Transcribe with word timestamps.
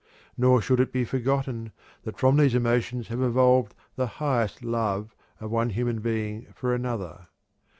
Nor 0.35 0.63
should 0.63 0.79
it 0.79 0.91
be 0.91 1.05
forgotten 1.05 1.71
that 2.05 2.17
from 2.17 2.35
these 2.35 2.55
emotions 2.55 3.09
have 3.09 3.21
evolved 3.21 3.75
the 3.97 4.07
highest 4.17 4.63
love 4.63 5.13
of 5.39 5.51
one 5.51 5.69
human 5.69 5.99
being 6.01 6.47
for 6.55 6.73
another. 6.73 7.27